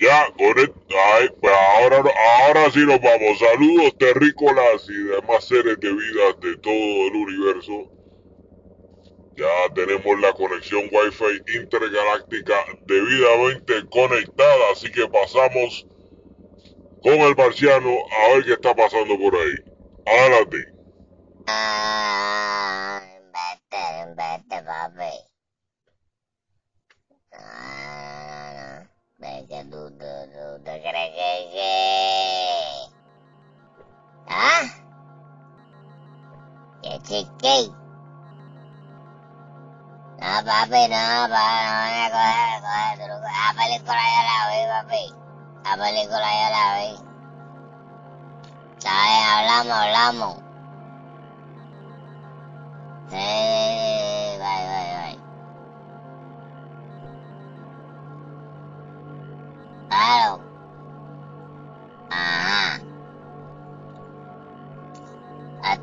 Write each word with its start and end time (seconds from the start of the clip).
Ya, 0.00 0.26
con 0.36 0.58
el, 0.58 0.72
ay, 1.14 1.28
pues 1.40 1.54
ahora, 1.78 2.02
ahora 2.44 2.70
sí 2.72 2.80
nos 2.80 3.00
vamos. 3.00 3.38
Saludos 3.38 3.96
terrícolas 3.98 4.88
y 4.88 4.94
demás 4.94 5.44
seres 5.44 5.78
de 5.78 5.92
vida 5.92 6.32
de 6.40 6.56
todo 6.56 7.06
el 7.06 7.14
universo. 7.14 7.88
Ya 9.36 9.72
tenemos 9.74 10.20
la 10.20 10.32
conexión 10.32 10.90
Wi-Fi 10.90 11.56
intergaláctica 11.56 12.54
debidamente 12.86 13.74
conectada, 13.90 14.72
así 14.72 14.90
que 14.90 15.06
pasamos 15.06 15.86
con 17.00 17.14
el 17.14 17.36
marciano 17.36 17.94
a 18.10 18.34
ver 18.34 18.44
qué 18.44 18.52
está 18.54 18.74
pasando 18.74 19.16
por 19.16 19.36
ahí. 19.36 19.54
Adelante. 20.04 20.72
Cheesecake? 37.12 37.72
No, 40.22 40.32
papi, 40.46 40.82
no, 40.88 41.04
papi, 41.28 41.60
no 41.68 41.82
me 41.92 42.04
coge, 42.14 42.40
coge 42.64 42.92
truco. 42.96 43.28
La 43.28 43.48
película 43.58 44.02
yo 44.14 44.20
la 44.28 44.38
vi, 44.48 44.60
papi. 44.72 45.04
La 45.64 45.72
película 45.76 46.28
yo 46.40 46.48
la 46.56 46.64
vi. 46.78 46.92
Bien, 48.82 49.22
hablamos, 49.28 49.76
hablamos. 49.76 50.34
Sí, 53.10 53.51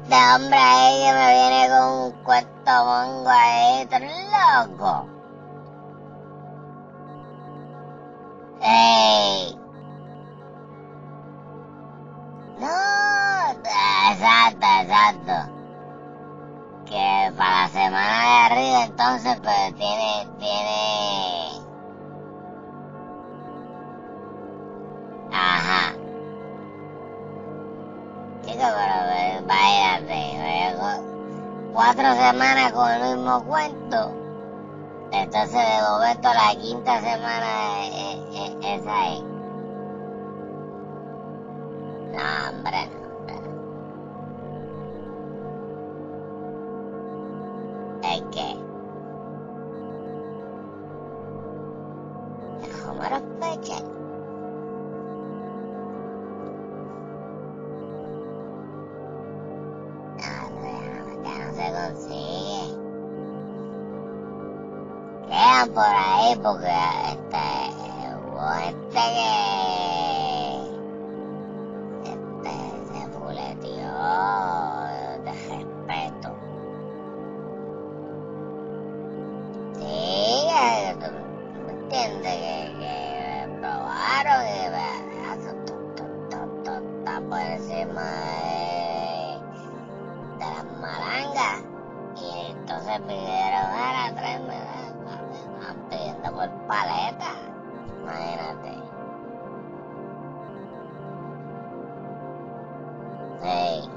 Este 0.10 0.22
hombre 0.34 0.58
ahí 0.58 1.04
que 1.04 1.14
me 1.14 1.34
viene 1.34 1.70
con 1.70 1.84
un 2.00 2.12
cuento 2.24 2.72
mongo 2.84 3.30
ahí, 3.30 3.86
tú 3.86 3.98
loco. 4.00 5.06
¡Ey! 8.60 9.56
No, 12.58 13.52
exacto, 13.52 14.68
exacto. 14.82 15.52
Que 16.88 17.32
para 17.38 17.62
la 17.62 17.68
semana 17.68 18.24
de 18.24 18.38
arriba 18.48 18.86
entonces 18.86 19.40
pues 19.44 19.76
tiene, 19.76 20.28
tiene... 20.40 21.49
cuatro 31.80 32.14
semanas 32.14 32.74
con 32.74 32.92
el 32.92 33.16
mismo 33.18 33.46
cuento. 33.46 34.12
Entonces 35.12 35.54
de 35.54 35.82
momento 35.90 36.30
la 36.34 36.56
quinta 36.62 37.02
semana 37.02 37.86
es, 37.86 38.20
es- 38.36 38.56
es. 38.66 38.84
No, 38.84 38.92
hombre, 42.50 42.90
no, 42.92 42.99
hombre. 42.99 42.99
Por 65.68 65.84
ahí 65.84 66.36
porque 66.42 66.72
este 67.12 67.38
este 68.70 69.00
que 72.04 72.12
este 72.12 72.56
se 72.88 73.02
fuleteó 73.12 73.94
de 75.26 75.32
respeto. 75.32 76.30
Sí, 79.74 80.48
tú, 81.00 81.08
me 81.66 81.72
entiendes 81.74 82.36
que, 82.36 82.56
que 82.80 82.90
probaron 83.60 84.42
y 84.48 84.50
to- 86.30 86.48
to- 86.64 86.82
está 87.00 87.16
por 87.30 87.40
encima 87.42 88.02
de, 88.02 89.40
de 90.40 90.46
las 90.46 90.66
malangas. 90.80 91.60
Y 92.18 92.52
entonces 92.52 92.98
pidieron, 93.02 93.39
paleta. 96.70 97.32
Imagínate. 98.04 98.72
Sí. 103.42 103.90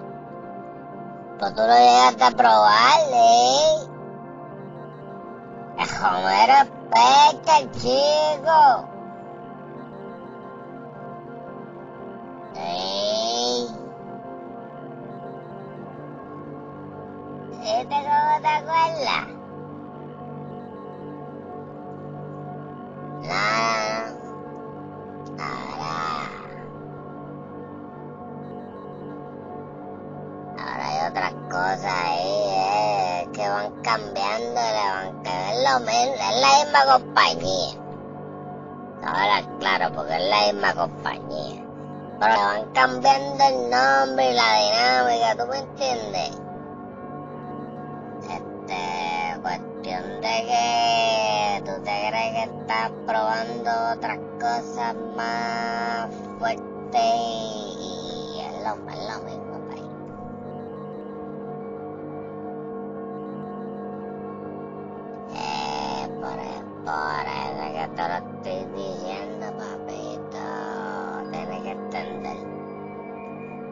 Pues 1.39 1.55
tú 1.55 1.61
lo 1.61 1.75
llegaste 1.75 2.25
a 2.25 2.31
probar, 2.31 3.01
¿eh? 3.13 3.89
Homero 6.03 6.71
pecha, 6.91 7.71
chico. 7.73 8.89
Sí. 12.55 13.67
¿Viste 17.51 17.87
cómo 17.89 18.41
te 18.41 18.49
acuerdas? 18.49 19.32
Van 33.63 33.83
cambiando, 33.83 34.55
van 34.55 35.23
cambiando. 35.23 35.53
Es 35.53 35.71
lo 35.71 35.81
mismo, 35.81 36.15
es 36.15 36.41
la 36.41 36.65
misma 36.65 36.81
compañía. 36.93 37.83
Ahora, 39.05 39.43
claro, 39.59 39.95
porque 39.95 40.17
es 40.17 40.29
la 40.29 40.53
misma 40.53 40.75
compañía. 40.75 41.65
Pero 42.21 42.35
le 42.35 42.41
van 42.41 42.73
cambiando 42.73 43.45
el 43.45 43.71
nombre 43.71 44.31
y 44.31 44.35
la 44.35 44.57
dinámica, 44.61 45.37
¿tú 45.37 45.51
me 45.51 45.59
entiendes? 45.59 46.31
Este, 48.31 49.41
cuestión 49.43 50.21
de 50.21 50.47
que 50.47 51.63
tú 51.65 51.83
te 51.83 52.09
crees 52.09 52.33
que 52.33 52.43
estás 52.43 52.91
probando 53.07 53.71
otras 53.97 54.19
cosas 54.41 54.95
más 55.17 56.09
fuertes 56.39 57.15
y, 57.17 58.37
y 58.37 58.41
es, 58.41 58.63
lo, 58.63 58.75
es 58.91 58.99
lo 59.09 59.21
mismo, 59.25 59.52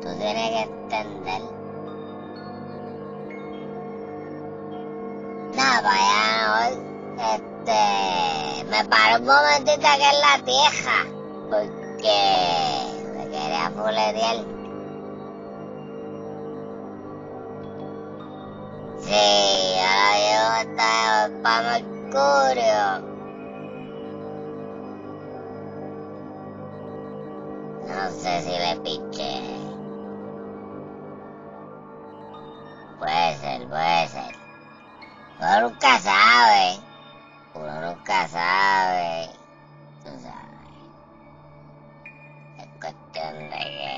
Tú 0.02 0.08
tienes 0.16 0.50
que 0.50 0.62
entender. 0.62 1.42
Nada, 5.54 5.82
para 5.82 5.94
allá 5.94 6.70
hoy. 6.70 6.74
Este. 7.34 8.64
Me 8.70 8.84
paró 8.86 9.20
un 9.20 9.26
momentito 9.26 9.86
aquí 9.86 10.04
en 10.04 10.20
la 10.20 10.36
tierra. 10.46 10.98
Porque. 11.50 12.18
Me 13.14 13.24
quería 13.28 13.70
fuletear. 13.76 14.36
Sí, 19.00 19.76
ahora 19.80 20.12
yo 20.30 20.70
estaba 20.70 21.28
para 21.42 21.78
Mercurio. 21.78 23.10
No 27.86 28.10
sé 28.12 28.42
si 28.42 28.50
le 28.50 28.76
piché. 28.82 29.49
ya 38.20 38.28
sabes. 38.28 39.30
Tú 40.04 40.10
sabes. 40.20 40.60
Es 42.58 42.68
cuestión 42.80 43.34
de 43.50 43.58
que. 43.58 43.96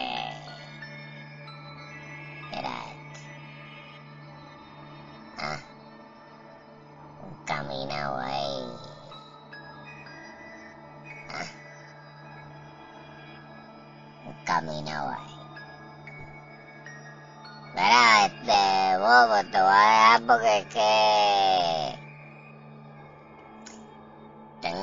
Mira 2.50 2.74
este. 2.90 3.20
Ah. 5.38 5.58
Un 7.24 7.34
caminado 7.46 8.18
ahí. 8.18 8.76
Ah. 11.30 11.48
Un 14.26 14.44
caminado 14.44 15.10
ahí. 15.10 15.36
Mira, 17.74 18.26
este 18.26 18.98
bobo, 18.98 19.50
te 19.50 19.60
voy 19.60 19.72
a 19.72 19.90
dejar 19.90 20.22
porque 20.26 20.58
es 20.58 20.66
que 20.66 22.01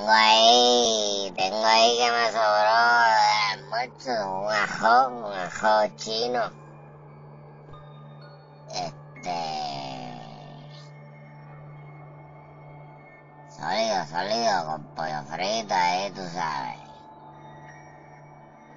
tengo 0.09 0.21
ahí, 0.21 1.33
tengo 1.37 1.65
ahí 1.65 1.97
que 1.97 2.11
me 2.11 2.31
sobró 2.31 2.79
del 3.05 3.59
almuerzo, 3.59 4.41
un 4.41 4.51
ajo, 4.51 5.07
un 5.09 5.33
ajo 5.33 5.95
chino. 5.97 6.51
Este... 8.69 9.37
Sólido, 13.49 14.05
sólido, 14.07 14.65
con 14.65 14.83
pollo 14.95 15.23
frito 15.27 15.73
ahí, 15.75 16.11
tú 16.11 16.21
sabes. 16.33 16.79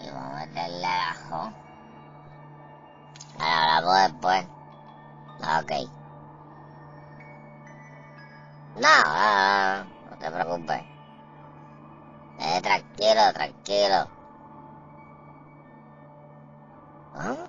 Y 0.01 0.11
vamos 0.11 0.33
a 0.33 0.47
meterle 0.47 0.87
al 0.87 1.01
ajo. 1.01 1.53
Ahora 3.39 3.77
hablamos 3.77 4.13
después. 4.13 4.47
Ok. 5.41 5.73
No, 8.77 9.85
no 10.11 10.17
te 10.19 10.31
preocupes. 10.31 10.92
Tranquilo, 13.03 13.33
tranquilo. 13.33 14.01
¿Ah? 17.15 17.49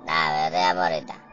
Nada, 0.00 0.50
te 0.50 0.56
llamo. 0.58 1.25